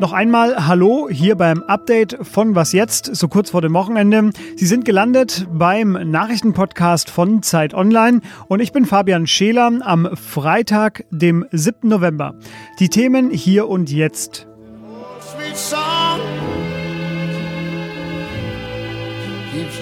Noch 0.00 0.12
einmal 0.12 0.68
Hallo 0.68 1.08
hier 1.10 1.34
beim 1.34 1.64
Update 1.64 2.16
von 2.22 2.54
Was 2.54 2.72
jetzt, 2.72 3.16
so 3.16 3.26
kurz 3.26 3.50
vor 3.50 3.60
dem 3.60 3.74
Wochenende. 3.74 4.30
Sie 4.56 4.66
sind 4.66 4.84
gelandet 4.84 5.48
beim 5.52 5.92
Nachrichtenpodcast 5.92 7.10
von 7.10 7.42
Zeit 7.42 7.74
Online 7.74 8.20
und 8.46 8.60
ich 8.60 8.70
bin 8.70 8.86
Fabian 8.86 9.26
Scheler 9.26 9.72
am 9.80 10.16
Freitag, 10.16 11.04
dem 11.10 11.44
7. 11.50 11.88
November. 11.88 12.36
Die 12.78 12.88
Themen 12.88 13.30
hier 13.30 13.68
und 13.68 13.90
jetzt. 13.90 14.46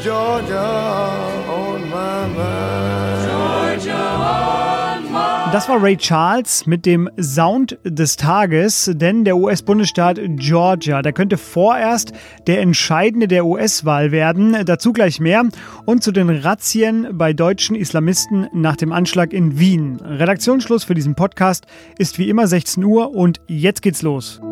Georgia 0.03 1.13
das 5.57 5.71
war 5.71 5.83
Ray 5.83 5.97
Charles 5.97 6.67
mit 6.67 6.85
dem 6.85 7.09
Sound 7.19 7.79
des 7.83 8.17
Tages, 8.17 8.91
denn 8.93 9.25
der 9.25 9.39
US-Bundesstaat 9.39 10.21
Georgia, 10.37 11.01
der 11.01 11.15
könnte 11.15 11.39
vorerst 11.39 12.13
der 12.47 12.61
entscheidende 12.61 13.27
der 13.27 13.47
US-Wahl 13.47 14.13
werden. 14.13 14.55
Dazu 14.67 14.93
gleich 14.93 15.19
mehr 15.19 15.45
und 15.87 16.05
zu 16.05 16.13
den 16.13 16.29
Razzien 16.29 17.09
bei 17.13 17.33
deutschen 17.33 17.75
Islamisten 17.75 18.49
nach 18.53 18.77
dem 18.77 18.93
Anschlag 18.93 19.33
in 19.33 19.59
Wien. 19.59 19.97
Redaktionsschluss 19.97 20.85
für 20.85 20.95
diesen 20.95 21.15
Podcast 21.15 21.65
ist 21.97 22.19
wie 22.19 22.29
immer 22.29 22.47
16 22.47 22.85
Uhr 22.85 23.15
und 23.15 23.41
jetzt 23.47 23.81
geht's 23.81 24.03
los. 24.03 24.43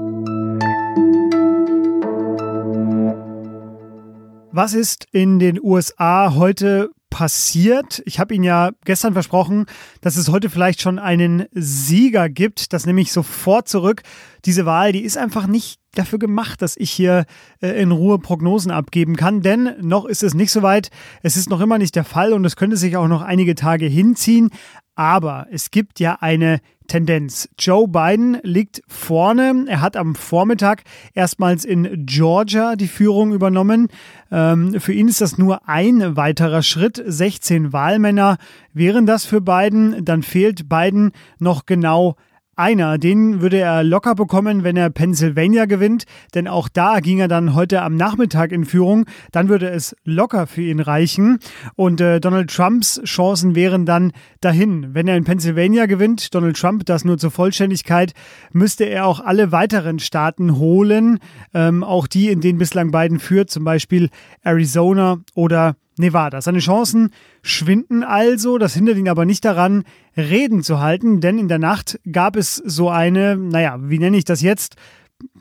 Was 4.53 4.73
ist 4.73 5.07
in 5.13 5.39
den 5.39 5.61
USA 5.63 6.35
heute 6.35 6.89
passiert. 7.15 8.03
Ich 8.07 8.19
habe 8.19 8.35
Ihnen 8.35 8.43
ja 8.43 8.73
gestern 8.85 9.13
versprochen, 9.13 9.67
dass 10.01 10.17
es 10.17 10.31
heute 10.31 10.51
vielleicht 10.51 10.83
schon 10.83 10.99
einen 10.99 11.45
Sieger 11.53 12.29
gibt. 12.29 12.73
Das 12.73 12.87
nehme 12.87 13.01
ich 13.01 13.13
sofort 13.13 13.69
zurück. 13.69 14.03
Diese 14.47 14.67
Wahl, 14.67 14.91
die 14.91 15.05
ist 15.05 15.17
einfach 15.17 15.47
nicht 15.47 15.79
dafür 15.95 16.19
gemacht, 16.19 16.61
dass 16.61 16.77
ich 16.77 16.91
hier 16.91 17.25
äh, 17.63 17.81
in 17.81 17.93
Ruhe 17.93 18.19
Prognosen 18.19 18.73
abgeben 18.73 19.15
kann, 19.15 19.43
denn 19.43 19.75
noch 19.81 20.07
ist 20.07 20.25
es 20.25 20.35
nicht 20.35 20.51
so 20.51 20.63
weit. 20.63 20.91
Es 21.23 21.37
ist 21.37 21.49
noch 21.49 21.61
immer 21.61 21.79
nicht 21.79 21.95
der 21.95 22.03
Fall 22.03 22.33
und 22.33 22.45
es 22.45 22.57
könnte 22.57 22.77
sich 22.77 22.97
auch 22.97 23.07
noch 23.07 23.23
einige 23.23 23.55
Tage 23.55 23.87
hinziehen. 23.87 24.51
Aber 24.95 25.47
es 25.51 25.71
gibt 25.71 26.01
ja 26.01 26.19
eine 26.21 26.61
Tendenz. 26.87 27.49
Joe 27.59 27.89
Biden 27.89 28.39
liegt 28.43 28.83
vorne. 28.87 29.65
Er 29.69 29.81
hat 29.81 29.97
am 29.97 30.15
Vormittag 30.15 30.83
erstmals 31.15 31.65
in 31.65 32.05
Georgia 32.07 32.77
die 32.77 32.89
Führung 32.89 33.33
übernommen. 33.33 33.89
Ähm, 34.31 34.79
für 34.81 34.93
ihn 34.93 35.09
ist 35.09 35.21
das 35.21 35.39
nur 35.39 35.69
ein 35.69 36.17
weiterer 36.17 36.63
Schritt. 36.63 37.03
16 37.05 37.73
Wahlmänner 37.73 38.37
wären 38.73 39.07
das 39.07 39.25
für 39.25 39.41
Biden. 39.41 40.05
Dann 40.05 40.23
fehlt 40.23 40.69
Biden 40.69 41.13
noch 41.39 41.67
genau 41.67 42.17
einer. 42.57 42.99
Den 42.99 43.41
würde 43.41 43.59
er 43.59 43.83
locker 43.83 44.15
bekommen, 44.15 44.65
wenn 44.65 44.77
er 44.77 44.91
Pennsylvania 44.91 45.67
gewinnt, 45.67 46.05
denn 46.35 46.49
auch 46.49 46.69
da 46.69 47.01
ging 47.01 47.19
er 47.19 47.29
dann 47.29 47.55
heute 47.55 47.83
am 47.83 47.97
Nachmittag 47.97 48.53
in 48.53 48.65
Führung. 48.65 49.07
Dann 49.33 49.49
würde 49.49 49.69
es 49.71 49.97
locker 50.05 50.47
für 50.47 50.63
ihn 50.63 50.81
reichen 50.81 51.39
und 51.77 52.01
äh, 52.01 52.21
Donald 52.21 52.51
Trumps 52.51 53.01
Chancen 53.05 53.55
wären 53.55 53.87
dann 53.87 54.13
dahin. 54.41 54.95
Wenn 54.95 55.09
er 55.09 55.17
in 55.17 55.25
Pennsylvania 55.25 55.87
gewinnt, 55.87 56.35
Donald 56.35 56.57
Trump, 56.57 56.87
das 56.87 57.05
nur 57.05 57.19
zur 57.19 57.31
Vollständigkeit, 57.31 58.13
müsste 58.53 58.85
er 58.85 59.07
auch 59.07 59.21
alle 59.21 59.53
weiteren 59.53 59.99
Staaten 59.99 60.59
holen, 60.59 61.19
ähm, 61.53 61.83
auch 61.85 62.07
die, 62.07 62.29
in 62.29 62.41
denen 62.41 62.59
bislang 62.59 62.91
Biden 62.91 63.19
führt, 63.19 63.51
zum 63.51 63.65
Beispiel 63.65 64.11
Arizona 64.43 65.19
oder 65.35 65.77
Nevada. 65.97 66.41
Seine 66.41 66.59
Chancen 66.59 67.11
schwinden 67.43 68.03
also, 68.03 68.59
das 68.59 68.75
hindert 68.75 68.97
ihn 68.97 69.09
aber 69.09 69.25
nicht 69.25 69.45
daran, 69.45 69.85
Reden 70.17 70.63
zu 70.63 70.81
halten, 70.81 71.21
denn 71.21 71.39
in 71.39 71.49
der 71.49 71.59
Nacht 71.59 72.01
gab 72.11 72.37
es 72.37 72.57
so 72.57 72.89
eine, 72.89 73.37
naja, 73.37 73.79
wie 73.81 73.99
nenne 73.99 74.17
ich 74.17 74.25
das 74.25 74.43
jetzt, 74.43 74.77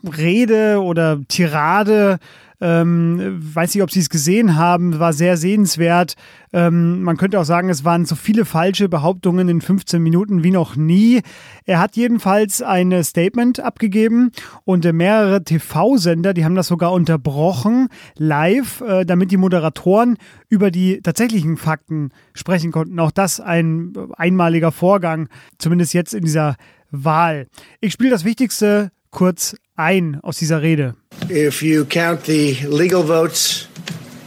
Rede 0.04 0.80
oder 0.80 1.20
Tirade 1.28 2.18
ähm, 2.64 3.38
weiß 3.38 3.74
nicht, 3.74 3.82
ob 3.82 3.90
Sie 3.90 4.00
es 4.00 4.08
gesehen 4.08 4.56
haben, 4.56 4.98
war 4.98 5.12
sehr 5.12 5.36
sehenswert. 5.36 6.14
Ähm, 6.50 7.02
man 7.02 7.18
könnte 7.18 7.38
auch 7.38 7.44
sagen, 7.44 7.68
es 7.68 7.84
waren 7.84 8.06
so 8.06 8.14
viele 8.14 8.46
falsche 8.46 8.88
Behauptungen 8.88 9.50
in 9.50 9.60
15 9.60 10.02
Minuten 10.02 10.42
wie 10.42 10.50
noch 10.50 10.74
nie. 10.74 11.20
Er 11.66 11.78
hat 11.78 11.94
jedenfalls 11.94 12.62
ein 12.62 13.04
Statement 13.04 13.60
abgegeben 13.60 14.30
und 14.64 14.86
äh, 14.86 14.94
mehrere 14.94 15.44
TV-Sender, 15.44 16.32
die 16.32 16.46
haben 16.46 16.54
das 16.54 16.68
sogar 16.68 16.92
unterbrochen, 16.92 17.88
live, 18.16 18.80
äh, 18.80 19.04
damit 19.04 19.30
die 19.30 19.36
Moderatoren 19.36 20.16
über 20.48 20.70
die 20.70 21.02
tatsächlichen 21.02 21.58
Fakten 21.58 22.12
sprechen 22.32 22.72
konnten. 22.72 22.98
Auch 22.98 23.10
das 23.10 23.40
ein 23.40 23.92
einmaliger 24.16 24.72
Vorgang, 24.72 25.28
zumindest 25.58 25.92
jetzt 25.92 26.14
in 26.14 26.24
dieser 26.24 26.56
Wahl. 26.90 27.46
Ich 27.82 27.92
spiele 27.92 28.08
das 28.08 28.24
Wichtigste 28.24 28.90
kurz 29.10 29.54
ein 29.76 30.18
aus 30.22 30.38
dieser 30.38 30.62
Rede. 30.62 30.94
If 31.30 31.62
you 31.62 31.86
count 31.86 32.24
the 32.24 32.54
legal 32.66 33.02
votes, 33.02 33.66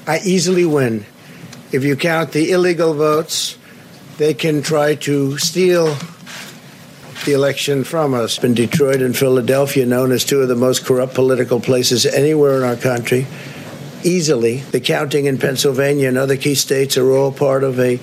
I 0.07 0.19
easily 0.19 0.65
win. 0.65 1.05
If 1.71 1.83
you 1.83 1.95
count 1.95 2.31
the 2.31 2.51
illegal 2.51 2.95
votes, 2.95 3.55
they 4.17 4.33
can 4.33 4.63
try 4.63 4.95
to 4.95 5.37
steal 5.37 5.95
the 7.25 7.33
election 7.33 7.83
from 7.83 8.15
us. 8.15 8.43
In 8.43 8.55
Detroit 8.55 9.03
and 9.03 9.15
Philadelphia, 9.15 9.85
known 9.85 10.11
as 10.11 10.25
two 10.25 10.41
of 10.41 10.47
the 10.47 10.55
most 10.55 10.85
corrupt 10.85 11.13
political 11.13 11.59
places 11.59 12.07
anywhere 12.07 12.57
in 12.57 12.63
our 12.63 12.75
country, 12.75 13.27
easily. 14.03 14.57
The 14.57 14.79
counting 14.79 15.25
in 15.25 15.37
Pennsylvania 15.37 16.07
and 16.07 16.17
other 16.17 16.35
key 16.35 16.55
states 16.55 16.97
are 16.97 17.11
all 17.11 17.31
part 17.31 17.63
of 17.63 17.79
a. 17.79 17.99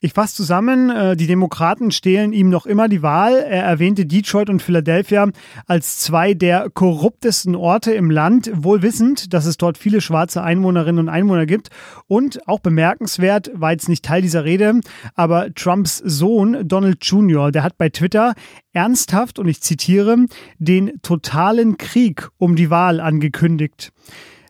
Ich 0.00 0.12
fasse 0.12 0.34
zusammen, 0.36 0.90
äh, 0.90 1.16
die 1.16 1.26
Demokraten 1.26 1.90
stehlen 1.90 2.32
ihm 2.32 2.48
noch 2.50 2.66
immer 2.66 2.88
die 2.88 3.02
Wahl. 3.02 3.34
Er 3.36 3.64
erwähnte 3.64 4.06
Detroit 4.06 4.50
und 4.50 4.62
Philadelphia 4.62 5.28
als 5.66 5.98
zwei 5.98 6.34
der 6.34 6.70
korruptesten 6.70 7.54
Orte 7.54 7.92
im 7.92 8.10
Land, 8.10 8.50
wohl 8.54 8.82
wissend, 8.82 9.32
dass 9.32 9.46
es 9.46 9.56
dort 9.56 9.78
viele 9.78 10.00
schwarze 10.00 10.42
Einwohnerinnen 10.42 11.00
und 11.00 11.08
Einwohner 11.08 11.46
gibt. 11.46 11.68
Und 12.06 12.46
auch 12.48 12.60
bemerkenswert, 12.60 13.50
war 13.54 13.72
jetzt 13.72 13.88
nicht 13.88 14.04
Teil 14.04 14.22
dieser 14.22 14.44
Rede, 14.44 14.80
aber 15.14 15.52
Trumps 15.54 15.98
Sohn 15.98 16.68
Donald 16.68 17.04
Jr., 17.04 17.50
der 17.52 17.62
hat 17.62 17.78
bei 17.78 17.88
Twitter 17.88 18.34
ernsthaft, 18.72 19.38
und 19.38 19.48
ich 19.48 19.60
zitiere, 19.60 20.16
den 20.58 21.00
totalen 21.02 21.78
Krieg 21.78 22.28
um 22.38 22.56
die 22.56 22.70
Wahl 22.70 23.00
angekündigt. 23.00 23.92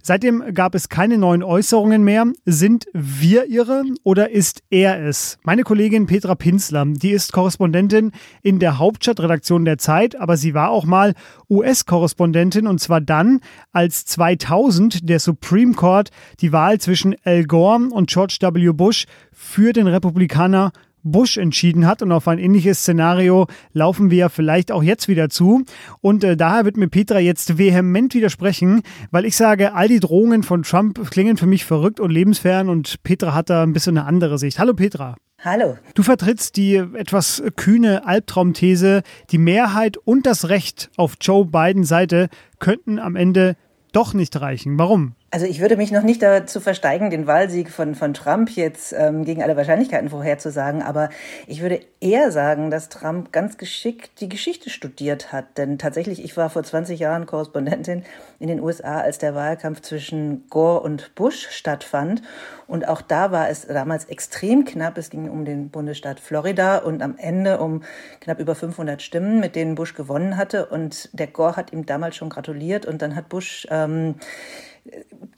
Seitdem 0.07 0.43
gab 0.53 0.75
es 0.75 0.91
keine 0.91 1.17
neuen 1.17 1.43
Äußerungen 1.43 2.05
mehr. 2.05 2.27
Sind 2.45 2.85
wir 2.93 3.49
irre 3.49 3.85
oder 4.03 4.31
ist 4.31 4.63
er 4.69 5.03
es? 5.03 5.39
Meine 5.45 5.63
Kollegin 5.63 6.05
Petra 6.05 6.35
Pinsler, 6.35 6.85
die 6.85 7.13
ist 7.13 7.33
Korrespondentin 7.33 8.13
in 8.43 8.59
der 8.59 8.79
Hauptstadtredaktion 8.79 9.65
der 9.65 9.79
Zeit, 9.79 10.15
aber 10.21 10.37
sie 10.37 10.53
war 10.53 10.69
auch 10.69 10.85
mal 10.85 11.15
US-Korrespondentin 11.49 12.67
und 12.67 12.83
zwar 12.83 13.01
dann, 13.01 13.41
als 13.73 14.05
2000 14.05 15.09
der 15.09 15.21
Supreme 15.21 15.73
Court 15.73 16.11
die 16.41 16.53
Wahl 16.53 16.79
zwischen 16.81 17.17
Al 17.25 17.45
Gore 17.45 17.89
und 17.91 18.11
George 18.11 18.37
W. 18.43 18.73
Bush 18.73 19.07
für 19.33 19.73
den 19.73 19.87
Republikaner 19.87 20.73
Bush 21.05 21.37
entschieden 21.37 21.87
hat. 21.87 22.03
Und 22.03 22.11
auf 22.11 22.27
ein 22.27 22.39
ähnliches 22.39 22.81
Szenario 22.81 23.47
laufen 23.73 24.11
wir 24.11 24.29
vielleicht 24.31 24.73
auch 24.73 24.83
jetzt 24.83 25.07
wieder 25.07 25.29
zu. 25.29 25.65
Und 26.01 26.25
äh, 26.25 26.37
daher 26.37 26.65
wird 26.65 26.77
mir 26.77 26.89
Petra 26.89 27.21
jetzt 27.21 27.59
vehement 27.59 28.15
widersprechen, 28.15 28.83
weil 29.11 29.25
ich 29.25 29.37
sage, 29.37 29.75
all 29.75 29.89
die 29.89 30.01
Drohungen 30.01 30.43
von 30.43 30.63
Trump 30.63 31.11
klingen 31.11 31.37
für 31.37 31.47
mich 31.47 31.65
verrückt 31.65 32.01
und 32.01 32.11
lebensfern 32.11 32.69
und 32.69 33.03
Petra 33.05 33.35
hat 33.35 33.51
da 33.51 33.63
ein 33.63 33.73
bisschen 33.73 33.97
eine 33.97 34.07
andere 34.07 34.39
Sicht. 34.39 34.59
Hallo 34.59 34.75
Petra. 34.75 35.15
Hallo. 35.45 35.77
Du 35.95 36.03
vertrittst 36.03 36.57
die 36.57 36.77
etwas 36.77 37.43
kühne 37.57 38.07
Albtraumthese, 38.07 39.03
die 39.31 39.37
Mehrheit 39.39 39.99
und 39.99 40.25
das 40.25 40.49
Recht 40.49 40.91
auf 40.97 41.17
Joe 41.21 41.45
Bidens 41.45 41.89
Seite 41.89 42.31
könnten 42.61 42.99
am 42.99 43.15
Ende 43.15 43.57
doch 43.93 44.15
nicht 44.15 44.41
reichen. 44.41 44.79
Warum? 44.79 45.15
Also 45.35 45.47
ich 45.47 45.59
würde 45.59 45.77
mich 45.77 45.91
noch 45.91 46.05
nicht 46.05 46.23
dazu 46.23 46.61
versteigen, 46.61 47.11
den 47.11 47.27
Wahlsieg 47.27 47.69
von, 47.69 47.97
von 47.97 48.15
Trump 48.15 48.51
jetzt 48.51 48.95
ähm, 48.97 49.25
gegen 49.25 49.43
alle 49.43 49.57
Wahrscheinlichkeiten 49.57 50.09
vorherzusagen, 50.09 50.81
aber 50.81 51.09
ich 51.49 51.61
würde 51.61 51.81
eher 52.01 52.31
sagen, 52.31 52.71
dass 52.71 52.89
Trump 52.89 53.33
ganz 53.33 53.59
geschickt 53.59 54.21
die 54.21 54.29
Geschichte 54.29 54.71
studiert 54.71 55.33
hat. 55.33 55.59
Denn 55.59 55.77
tatsächlich, 55.77 56.23
ich 56.23 56.37
war 56.37 56.51
vor 56.51 56.63
20 56.63 57.01
Jahren 57.01 57.27
Korrespondentin 57.27 58.05
in 58.39 58.47
den 58.47 58.61
USA, 58.61 59.01
als 59.01 59.19
der 59.19 59.35
Wahlkampf 59.35 59.81
zwischen 59.81 60.49
Gore 60.51 60.83
und 60.83 61.17
Bush 61.17 61.49
stattfand. 61.51 62.23
Und 62.69 62.87
auch 62.87 63.03
da 63.03 63.33
war 63.33 63.49
es 63.49 63.67
damals 63.67 64.05
extrem 64.05 64.65
knapp. 64.65 64.97
Es 64.99 65.11
ging 65.11 65.29
um 65.29 65.45
den 65.45 65.69
Bundesstaat 65.69 66.21
Florida 66.21 66.79
und 66.79 67.03
am 67.03 67.17
Ende 67.19 67.59
um 67.59 67.83
knapp 68.21 68.39
über 68.39 68.55
500 68.55 69.03
Stimmen, 69.03 69.41
mit 69.41 69.57
denen 69.57 69.75
Bush 69.75 69.95
gewonnen 69.95 70.37
hatte. 70.37 70.67
Und 70.67 71.11
der 71.13 71.27
Gore 71.27 71.57
hat 71.57 71.73
ihm 71.73 71.87
damals 71.87 72.15
schon 72.15 72.31
gratuliert 72.31 72.87
und 72.87 73.03
dann 73.03 73.17
hat 73.17 73.29
Bush... 73.29 73.67
Ähm, 73.69 74.15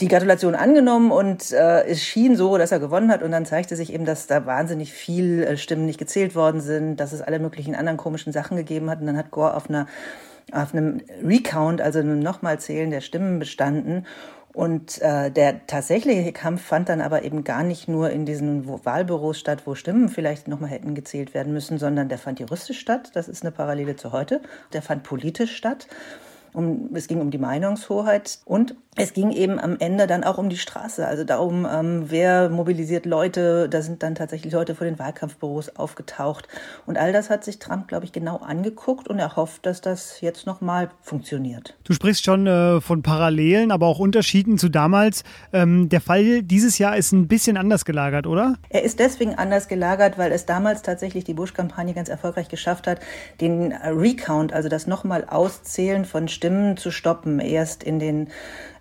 die 0.00 0.08
Gratulation 0.08 0.54
angenommen 0.54 1.10
und 1.10 1.52
äh, 1.52 1.84
es 1.84 2.02
schien 2.02 2.36
so, 2.36 2.58
dass 2.58 2.72
er 2.72 2.80
gewonnen 2.80 3.10
hat. 3.10 3.22
Und 3.22 3.30
dann 3.30 3.46
zeigte 3.46 3.76
sich 3.76 3.92
eben, 3.92 4.04
dass 4.04 4.26
da 4.26 4.44
wahnsinnig 4.44 4.92
viel 4.92 5.42
äh, 5.42 5.56
Stimmen 5.56 5.86
nicht 5.86 5.98
gezählt 5.98 6.34
worden 6.34 6.60
sind, 6.60 6.96
dass 6.96 7.12
es 7.12 7.22
alle 7.22 7.38
möglichen 7.38 7.74
anderen 7.74 7.96
komischen 7.96 8.32
Sachen 8.32 8.56
gegeben 8.56 8.90
hat. 8.90 9.00
Und 9.00 9.06
dann 9.06 9.16
hat 9.16 9.30
Gore 9.30 9.54
auf 9.54 9.68
einer 9.68 9.86
auf 10.52 10.72
einem 10.72 11.00
Recount, 11.24 11.80
also 11.80 11.98
einem 11.98 12.20
nochmal 12.20 12.60
Zählen 12.60 12.90
der 12.92 13.00
Stimmen 13.00 13.40
bestanden 13.40 14.06
Und 14.52 15.02
äh, 15.02 15.30
der 15.30 15.66
tatsächliche 15.66 16.32
Kampf 16.32 16.62
fand 16.62 16.88
dann 16.88 17.00
aber 17.00 17.24
eben 17.24 17.44
gar 17.44 17.62
nicht 17.62 17.88
nur 17.88 18.10
in 18.10 18.24
diesen 18.24 18.66
Wahlbüros 18.66 19.38
statt, 19.38 19.62
wo 19.66 19.74
Stimmen 19.74 20.08
vielleicht 20.08 20.48
nochmal 20.48 20.70
hätten 20.70 20.94
gezählt 20.94 21.34
werden 21.34 21.52
müssen, 21.52 21.78
sondern 21.78 22.08
der 22.08 22.18
fand 22.18 22.40
juristisch 22.40 22.78
statt. 22.78 23.10
Das 23.14 23.28
ist 23.28 23.42
eine 23.42 23.50
Parallele 23.50 23.96
zu 23.96 24.12
heute. 24.12 24.40
Der 24.72 24.82
fand 24.82 25.02
politisch 25.02 25.56
statt. 25.56 25.88
Um, 26.56 26.88
es 26.94 27.06
ging 27.06 27.20
um 27.20 27.30
die 27.30 27.36
Meinungshoheit 27.36 28.38
und 28.46 28.76
es 28.98 29.12
ging 29.12 29.30
eben 29.30 29.60
am 29.60 29.76
Ende 29.78 30.06
dann 30.06 30.24
auch 30.24 30.38
um 30.38 30.48
die 30.48 30.56
Straße, 30.56 31.06
also 31.06 31.22
darum, 31.22 31.66
ähm, 31.70 32.04
wer 32.06 32.48
mobilisiert 32.48 33.04
Leute. 33.04 33.68
Da 33.68 33.82
sind 33.82 34.02
dann 34.02 34.14
tatsächlich 34.14 34.54
Leute 34.54 34.74
vor 34.74 34.86
den 34.86 34.98
Wahlkampfbüros 34.98 35.76
aufgetaucht. 35.76 36.48
Und 36.86 36.96
all 36.96 37.12
das 37.12 37.28
hat 37.28 37.44
sich 37.44 37.58
Trump, 37.58 37.88
glaube 37.88 38.06
ich, 38.06 38.12
genau 38.12 38.38
angeguckt 38.38 39.06
und 39.06 39.18
er 39.18 39.36
hofft, 39.36 39.66
dass 39.66 39.82
das 39.82 40.22
jetzt 40.22 40.46
nochmal 40.46 40.88
funktioniert. 41.02 41.76
Du 41.84 41.92
sprichst 41.92 42.24
schon 42.24 42.46
äh, 42.46 42.80
von 42.80 43.02
Parallelen, 43.02 43.70
aber 43.70 43.86
auch 43.86 43.98
Unterschieden 43.98 44.56
zu 44.56 44.70
damals. 44.70 45.24
Ähm, 45.52 45.90
der 45.90 46.00
Fall 46.00 46.42
dieses 46.42 46.78
Jahr 46.78 46.96
ist 46.96 47.12
ein 47.12 47.28
bisschen 47.28 47.58
anders 47.58 47.84
gelagert, 47.84 48.26
oder? 48.26 48.56
Er 48.70 48.82
ist 48.82 48.98
deswegen 48.98 49.34
anders 49.34 49.68
gelagert, 49.68 50.16
weil 50.16 50.32
es 50.32 50.46
damals 50.46 50.80
tatsächlich 50.80 51.24
die 51.24 51.34
Bush-Kampagne 51.34 51.92
ganz 51.92 52.08
erfolgreich 52.08 52.48
geschafft 52.48 52.86
hat, 52.86 53.00
den 53.42 53.74
Recount, 53.74 54.54
also 54.54 54.70
das 54.70 54.86
nochmal 54.86 55.26
Auszählen 55.28 56.06
von 56.06 56.28
Stimmen 56.28 56.45
zu 56.76 56.90
stoppen. 56.90 57.40
Erst 57.40 57.82
in 57.82 57.98
den 57.98 58.28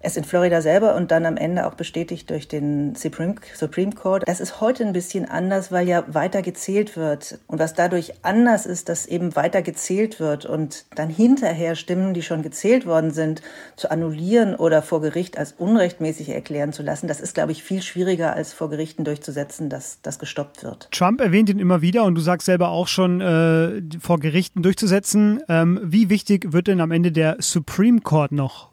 Erst 0.06 0.18
in 0.18 0.24
Florida 0.24 0.62
selber 0.62 0.94
und 0.94 1.10
dann 1.10 1.26
am 1.26 1.36
Ende 1.36 1.66
auch 1.66 1.74
bestätigt 1.74 2.30
durch 2.30 2.48
den 2.48 2.94
Supreme, 2.94 3.38
Supreme 3.56 3.92
Court. 3.92 4.22
Das 4.28 4.40
ist 4.40 4.62
heute 4.62 4.86
ein 4.86 4.94
bisschen 4.94 5.28
anders, 5.28 5.72
weil 5.72 5.88
ja 5.88 6.04
weiter 6.08 6.44
gezählt 6.44 6.96
wird. 6.96 7.40
Und 7.48 7.58
was 7.58 7.74
dadurch 7.74 8.14
anders 8.22 8.68
ist, 8.68 8.88
dass 8.88 9.08
eben 9.08 9.36
weiter 9.36 9.64
gezählt 9.64 10.20
wird 10.20 10.46
und 10.46 10.86
dann 10.94 11.10
hinterher 11.10 11.74
Stimmen, 11.76 12.14
die 12.14 12.22
schon 12.22 12.44
gezählt 12.44 12.86
worden 12.86 13.10
sind, 13.10 13.42
zu 13.78 13.90
annullieren 13.90 14.54
oder 14.54 14.84
vor 14.84 15.02
Gericht 15.02 15.40
als 15.40 15.54
unrechtmäßig 15.54 16.30
erklären 16.30 16.72
zu 16.72 16.84
lassen, 16.84 17.08
das 17.08 17.20
ist, 17.20 17.34
glaube 17.34 17.52
ich, 17.52 17.64
viel 17.64 17.82
schwieriger 17.82 18.34
als 18.34 18.54
vor 18.54 18.70
Gerichten 18.70 19.06
durchzusetzen, 19.06 19.70
dass 19.70 20.04
das 20.04 20.20
gestoppt 20.20 20.64
wird. 20.64 20.88
Trump 20.92 21.20
erwähnt 21.20 21.50
ihn 21.50 21.58
immer 21.58 21.82
wieder 21.82 22.04
und 22.04 22.14
du 22.14 22.22
sagst 22.22 22.46
selber 22.46 22.70
auch 22.70 22.88
schon, 22.88 23.22
äh, 23.22 23.82
vor 24.00 24.20
Gerichten 24.20 24.62
durchzusetzen. 24.62 25.42
Ähm, 25.50 25.80
wie 25.82 26.12
wichtig 26.12 26.54
wird 26.54 26.68
denn 26.68 26.80
am 26.80 26.92
Ende 26.92 27.12
der 27.12 27.38
Supreme 27.52 28.02
Court 28.02 28.32
noch? 28.32 28.70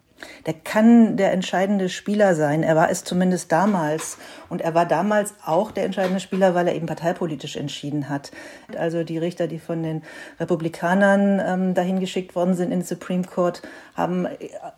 Der 0.46 0.54
kann 0.54 1.16
der 1.16 1.32
entscheidende 1.32 1.88
Spieler 1.88 2.34
sein. 2.34 2.62
Er 2.62 2.76
war 2.76 2.90
es 2.90 3.04
zumindest 3.04 3.52
damals. 3.52 4.18
Und 4.48 4.60
er 4.60 4.74
war 4.74 4.86
damals 4.86 5.34
auch 5.44 5.70
der 5.70 5.84
entscheidende 5.84 6.20
Spieler, 6.20 6.54
weil 6.54 6.68
er 6.68 6.74
eben 6.74 6.86
parteipolitisch 6.86 7.56
entschieden 7.56 8.08
hat. 8.08 8.30
Also 8.76 9.04
die 9.04 9.18
Richter, 9.18 9.46
die 9.46 9.58
von 9.58 9.82
den 9.82 10.02
Republikanern 10.38 11.40
ähm, 11.44 11.74
dahin 11.74 12.00
geschickt 12.00 12.34
worden 12.34 12.54
sind 12.54 12.72
in 12.72 12.80
den 12.80 12.84
Supreme 12.84 13.24
Court, 13.24 13.62
haben 13.94 14.26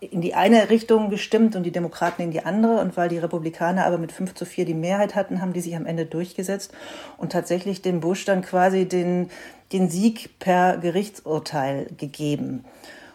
in 0.01 0.21
die 0.21 0.35
eine 0.35 0.71
Richtung 0.71 1.11
gestimmt 1.11 1.57
und 1.57 1.65
die 1.65 1.73
Demokraten 1.73 2.23
in 2.23 2.31
die 2.31 2.45
andere. 2.45 2.81
Und 2.81 2.97
weil 2.97 3.09
die 3.09 3.19
Republikaner 3.19 3.87
aber 3.87 3.99
mit 3.99 4.13
5 4.13 4.35
zu 4.35 4.45
4 4.45 4.65
die 4.65 4.75
Mehrheit 4.75 5.15
hatten, 5.15 5.41
haben 5.41 5.53
die 5.53 5.61
sich 5.61 5.77
am 5.77 5.87
Ende 5.87 6.07
durchgesetzt 6.07 6.73
und 7.17 7.33
tatsächlich 7.33 7.83
dem 7.83 8.01
Bush 8.01 8.25
dann 8.25 8.43
quasi 8.43 8.87
den, 8.87 9.31
den 9.73 9.89
Sieg 9.89 10.39
per 10.39 10.79
Gerichtsurteil 10.79 11.87
gegeben. 11.97 12.65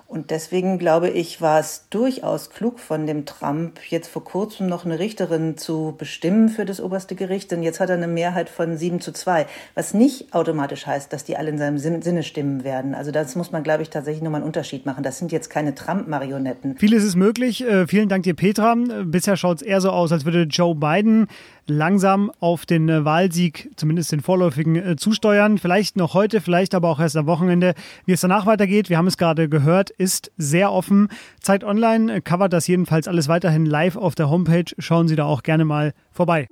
Und 0.09 0.31
deswegen 0.31 0.79
glaube 0.79 1.07
ich, 1.07 1.39
war 1.39 1.59
es 1.59 1.85
durchaus 1.91 2.49
klug 2.49 2.79
von 2.79 3.05
dem 3.05 3.27
Trump, 3.27 3.79
jetzt 3.89 4.07
vor 4.07 4.23
kurzem 4.23 4.65
noch 4.65 4.83
eine 4.83 4.97
Richterin 4.97 5.55
zu 5.55 5.93
bestimmen 5.95 6.49
für 6.49 6.65
das 6.65 6.81
oberste 6.81 7.13
Gericht. 7.13 7.51
Denn 7.51 7.61
jetzt 7.61 7.79
hat 7.79 7.89
er 7.89 7.95
eine 7.95 8.07
Mehrheit 8.07 8.49
von 8.49 8.75
sieben 8.75 9.01
zu 9.01 9.11
zwei, 9.11 9.45
was 9.75 9.93
nicht 9.93 10.33
automatisch 10.33 10.87
heißt, 10.87 11.13
dass 11.13 11.25
die 11.25 11.37
alle 11.37 11.51
in 11.51 11.59
seinem 11.59 11.77
Sinne 11.77 12.23
stimmen 12.23 12.63
werden. 12.63 12.95
Also 12.95 13.11
das 13.11 13.35
muss 13.35 13.51
man, 13.51 13.61
glaube 13.61 13.83
ich, 13.83 13.91
tatsächlich 13.91 14.23
nochmal 14.23 14.41
einen 14.41 14.47
Unterschied 14.47 14.87
machen. 14.87 15.03
Das 15.03 15.19
sind 15.19 15.31
jetzt 15.31 15.51
keine 15.51 15.75
Trump-Marionetten. 15.75 16.77
Vieles 16.79 17.03
ist 17.03 17.15
möglich. 17.15 17.63
Äh, 17.63 17.85
vielen 17.85 18.09
Dank 18.09 18.23
dir, 18.23 18.33
Petra. 18.33 18.73
Bisher 19.03 19.37
schaut 19.37 19.57
es 19.57 19.61
eher 19.61 19.79
so 19.79 19.91
aus, 19.91 20.11
als 20.11 20.25
würde 20.25 20.47
Joe 20.49 20.73
Biden 20.73 21.27
langsam 21.69 22.31
auf 22.39 22.65
den 22.65 22.89
äh, 22.89 23.05
Wahlsieg, 23.05 23.69
zumindest 23.75 24.11
den 24.11 24.21
vorläufigen, 24.21 24.75
äh, 24.75 24.95
zusteuern. 24.95 25.57
Vielleicht 25.57 25.95
noch 25.95 26.13
heute, 26.13 26.41
vielleicht 26.41 26.75
aber 26.75 26.89
auch 26.89 26.99
erst 26.99 27.15
am 27.15 27.27
Wochenende. 27.27 27.75
Wie 28.05 28.13
es 28.13 28.21
danach 28.21 28.45
weitergeht, 28.45 28.89
wir 28.89 28.97
haben 28.97 29.07
es 29.07 29.17
gerade 29.17 29.47
gehört, 29.47 29.91
ist 29.99 30.31
sehr 30.37 30.71
offen. 30.71 31.09
Zeit 31.41 31.63
Online 31.63 32.21
covert 32.21 32.53
das 32.53 32.67
jedenfalls 32.67 33.07
alles 33.07 33.27
weiterhin 33.27 33.65
live 33.65 33.95
auf 33.97 34.15
der 34.15 34.29
Homepage. 34.29 34.65
Schauen 34.79 35.07
Sie 35.07 35.15
da 35.15 35.25
auch 35.25 35.43
gerne 35.43 35.65
mal 35.65 35.93
vorbei. 36.11 36.47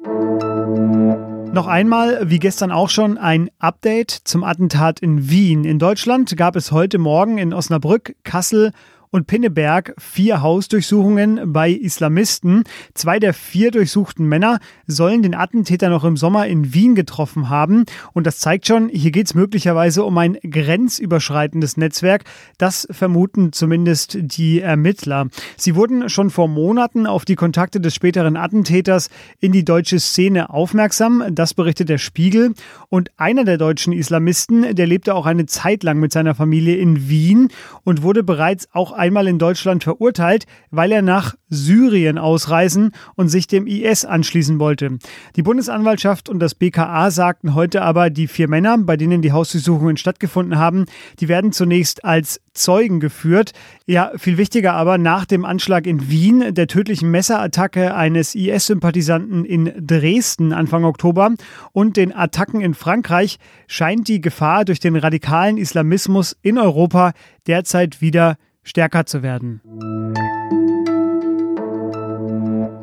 Noch 1.54 1.66
einmal, 1.66 2.30
wie 2.30 2.40
gestern 2.40 2.72
auch 2.72 2.90
schon, 2.90 3.18
ein 3.18 3.50
Update 3.58 4.12
zum 4.12 4.44
Attentat 4.44 5.00
in 5.00 5.30
Wien. 5.30 5.64
In 5.64 5.80
Deutschland 5.80 6.36
gab 6.38 6.56
es 6.56 6.72
heute 6.72 7.00
Morgen 7.00 7.38
in 7.38 7.54
Osnabrück, 7.54 8.16
Kassel 8.24 8.74
und 9.12 9.28
Pinneberg 9.28 9.94
vier 9.98 10.42
Hausdurchsuchungen 10.42 11.54
bei 11.54 11.72
Islamisten. 11.72 12.64
Zwei 12.94 13.20
der 13.20 13.34
vier 13.34 13.72
durchsuchten 13.72 14.28
Männer 14.28 14.60
sollen 14.86 15.22
den 15.22 15.36
Attentäter 15.36 15.90
noch 15.90 16.04
im 16.04 16.18
Sommer 16.18 16.48
in 16.48 16.74
Wien 16.74 16.96
getroffen 16.96 17.50
haben. 17.50 17.86
Und 18.14 18.28
das 18.28 18.40
zeigt 18.40 18.68
schon, 18.68 18.90
hier 18.90 19.12
geht 19.12 19.28
es 19.28 19.34
möglicherweise 19.34 20.04
um 20.04 20.18
ein 20.18 20.38
grenzüberschreitendes 20.50 21.78
Netzwerk. 21.78 22.24
Das 22.58 22.88
vermuten 22.92 23.54
zumindest 23.54 24.18
die 24.20 24.62
Ermittler. 24.62 25.28
Sie 25.56 25.76
wurden 25.76 26.10
schon 26.10 26.30
vor 26.30 26.48
Monaten 26.48 27.08
auf 27.08 27.26
die 27.26 27.36
Kontakte 27.36 27.80
des 27.80 27.96
späteren 27.96 28.38
Attentäters 28.38 29.10
in 29.40 29.52
die 29.52 29.66
deutsche 29.66 30.00
Szene 30.00 30.50
aufmerksam. 30.50 31.24
Das 31.32 31.54
berichtet 31.54 31.90
der 31.90 31.98
Spiegel. 31.98 32.54
Und 32.90 33.12
einer 33.18 33.44
der 33.44 33.58
deutschen 33.58 33.94
Islamisten, 33.94 34.76
der 34.76 34.88
lebte 34.88 35.16
auch 35.16 35.26
eine 35.26 35.46
Zeit 35.46 35.84
lang 35.84 36.00
mit 36.00 36.12
seiner 36.12 36.36
Familie 36.36 36.78
in 36.78 37.10
Wien 37.10 37.50
und 37.88 38.02
wurde 38.02 38.22
bereits 38.22 38.68
auch 38.74 38.92
einmal 38.92 39.30
in 39.30 39.40
Deutschland 39.40 39.82
verurteilt, 39.82 40.46
weil 40.72 40.92
er 40.92 41.02
nach 41.02 41.36
Syrien 41.50 42.18
ausreisen 42.18 42.92
und 43.16 43.30
sich 43.30 43.48
dem 43.48 43.68
IS 43.68 44.06
anschließen 44.06 44.60
wollte. 44.60 44.98
Die 45.36 45.44
Bundesanwaltschaft 45.44 46.30
und 46.30 46.40
das 46.40 46.56
BKA 46.56 47.12
sagten 47.12 47.56
heute 47.56 47.82
aber, 47.82 48.10
die 48.10 48.28
vier 48.28 48.48
Männer, 48.48 48.78
bei 48.78 48.98
denen 48.98 49.22
die 49.22 49.32
Hausdurchsuchungen 49.32 49.98
stattgefunden 49.98 50.60
haben, 50.60 50.86
die 51.20 51.28
werden 51.28 51.52
zunächst 51.52 52.04
als 52.04 52.42
Zeugen 52.54 53.00
geführt. 53.00 53.54
Ja, 53.86 54.12
viel 54.18 54.38
wichtiger 54.38 54.74
aber 54.74 54.98
nach 54.98 55.26
dem 55.26 55.46
Anschlag 55.46 55.86
in 55.86 56.10
Wien, 56.10 56.54
der 56.54 56.68
tödlichen 56.68 57.12
Messerattacke 57.12 57.96
eines 57.96 58.36
IS-Sympathisanten 58.36 59.46
in 59.46 59.72
Dresden 59.78 60.54
Anfang 60.54 60.84
Oktober 60.84 61.34
und 61.72 61.98
den 61.98 62.14
Attacken 62.14 62.62
in 62.62 62.74
Frankreich 62.74 63.38
scheint 63.68 64.08
die 64.08 64.22
Gefahr 64.22 64.66
durch 64.66 64.80
den 64.80 64.96
radikalen 64.96 65.58
Islamismus 65.58 66.36
in 66.42 66.58
Europa 66.58 67.14
derzeit 67.46 68.02
wieder 68.02 68.38
stärker 68.64 69.06
zu 69.06 69.22
werden. 69.24 69.62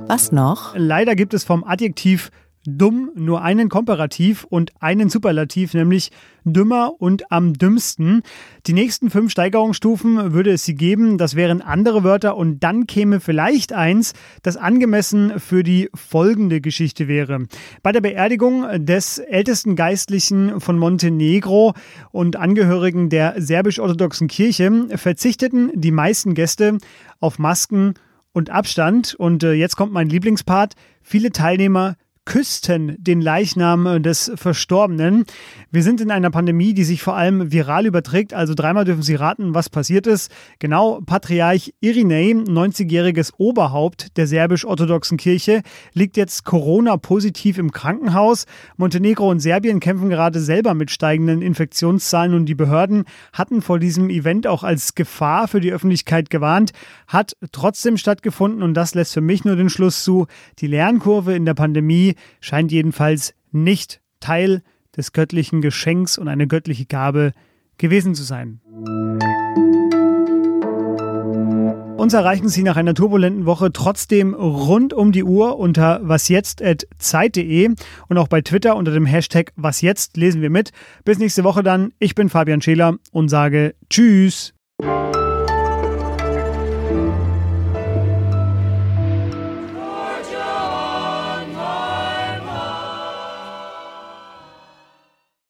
Was 0.07 0.33
noch? 0.33 0.75
Leider 0.77 1.17
gibt 1.17 1.33
es 1.33 1.45
vom 1.45 1.65
Adjektiv 1.65 2.31
dumm 2.67 3.11
nur 3.15 3.43
einen 3.43 3.69
Komparativ 3.69 4.45
und 4.45 4.73
einen 4.81 5.11
Superlativ, 5.11 5.75
nämlich 5.75 6.11
dümmer 6.45 6.93
und 6.99 7.31
am 7.31 7.53
dümmsten. 7.55 8.23
Die 8.67 8.73
nächsten 8.73 9.11
fünf 9.11 9.31
Steigerungsstufen 9.31 10.33
würde 10.33 10.53
es 10.53 10.65
sie 10.65 10.75
geben, 10.75 11.19
das 11.19 11.37
wären 11.37 11.61
andere 11.61 12.05
Wörter 12.05 12.37
und 12.37 12.61
dann 12.61 12.87
käme 12.87 13.21
vielleicht 13.21 13.73
eins, 13.73 14.15
das 14.43 14.57
angemessen 14.57 15.39
für 15.39 15.63
die 15.63 15.91
folgende 15.95 16.61
Geschichte 16.61 17.07
wäre. 17.09 17.47
Bei 17.83 17.93
der 17.93 18.01
Beerdigung 18.01 18.65
des 18.85 19.19
ältesten 19.19 19.77
Geistlichen 19.77 20.61
von 20.61 20.79
Montenegro 20.79 21.75
und 22.13 22.37
Angehörigen 22.37 23.11
der 23.11 23.41
serbisch-orthodoxen 23.41 24.29
Kirche 24.29 24.89
verzichteten 24.97 25.71
die 25.75 25.93
meisten 25.93 26.35
Gäste 26.35 26.79
auf 27.21 27.39
Masken 27.39 27.89
und 27.89 28.01
Abstand. 28.51 29.15
Und 29.15 29.43
äh, 29.43 29.53
jetzt 29.53 29.77
kommt 29.77 29.93
mein 29.93 30.09
Lieblingspart. 30.09 30.75
Viele 31.03 31.33
Teilnehmer 31.33 31.97
küssten 32.25 32.97
den 32.99 33.21
Leichnam 33.21 34.03
des 34.03 34.33
Verstorbenen. 34.35 35.25
Wir 35.71 35.83
sind 35.83 36.01
in 36.01 36.11
einer 36.11 36.31
Pandemie, 36.31 36.73
die 36.73 36.85
sich 36.85 37.03
vor 37.03 37.17
allem 37.17 37.53
viral 37.53 37.87
überträgt. 37.87 38.33
Also 38.33 38.55
dreimal 38.55 38.85
dürfen 38.85 39.03
Sie 39.03 39.15
raten, 39.15 39.55
was 39.55 39.69
passiert 39.69 40.07
ist. 40.07 40.33
Genau, 40.59 41.01
Patriarch 41.05 41.75
Irinei, 41.81 42.33
90-jähriges 42.33 43.33
Oberhaupt 43.37 44.17
der 44.17 44.27
serbisch-orthodoxen 44.27 45.19
Kirche, 45.19 45.63
liegt 45.93 46.17
jetzt 46.17 46.45
Corona-positiv 46.45 47.59
im 47.59 47.73
Krankenhaus. 47.73 48.47
Montenegro 48.77 49.31
und 49.31 49.41
Serbien 49.41 49.81
kämpfen 49.81 50.09
gerade 50.09 50.41
selber 50.41 50.75
mit 50.75 50.91
steigenden 50.91 51.43
Infektionszahlen 51.43 52.35
und 52.35 52.47
die 52.47 52.55
Behörden 52.55 53.05
hatten 53.33 53.61
vor 53.61 53.79
diesem 53.79 54.09
Event 54.11 54.47
auch 54.47 54.63
als 54.65 54.95
Gefahr 54.95 55.47
für 55.49 55.61
die 55.61 55.73
Öffentlichkeit 55.73 56.31
gewarnt, 56.31 56.73
hat 57.07 57.37
trotzdem 57.53 57.97
stattgefunden 57.97 58.63
und 58.63 58.75
das 58.75 58.95
lässt 58.95 59.13
für 59.13 59.21
mich 59.21 59.45
nur 59.45 59.57
den 59.57 59.69
Schluss 59.69 60.05
zu, 60.05 60.27
die 60.59 60.67
Lernkurve 60.67 61.35
in 61.35 61.45
der 61.45 61.55
Pandemie 61.55 62.14
scheint 62.41 62.73
jedenfalls 62.73 63.35
nicht 63.53 64.01
Teil 64.21 64.63
des 64.97 65.13
göttlichen 65.13 65.61
Geschenks 65.61 66.19
und 66.19 66.29
eine 66.29 66.47
göttliche 66.47 66.87
Gabe 66.87 67.33
gewesen 67.79 68.15
zu 68.15 68.23
sein. 68.23 68.61
Uns 71.97 72.13
erreichen 72.13 72.51
Sie 72.51 72.63
nach 72.63 72.77
einer 72.77 72.93
turbulenten 72.93 73.47
Woche 73.47 73.73
trotzdem 73.73 74.35
rund 74.35 74.93
um 74.93 75.11
die 75.11 75.25
Uhr 75.25 75.59
unter 75.59 76.01
wasjetzt.zeit.de 76.03 77.71
und 78.09 78.19
auch 78.19 78.29
bei 78.29 78.43
Twitter 78.43 78.77
unter 78.77 78.93
dem 78.93 79.07
Hashtag 79.07 79.53
wasjetzt 79.57 80.19
lesen 80.19 80.43
wir 80.43 80.51
mit. 80.51 80.73
Bis 81.07 81.19
nächste 81.19 81.45
Woche 81.45 81.63
dann. 81.63 81.95
Ich 81.99 82.15
bin 82.15 82.29
Fabian 82.29 82.61
Scheler 82.61 82.97
und 83.13 83.31
sage 83.31 83.75
Tschüss. 83.89 84.53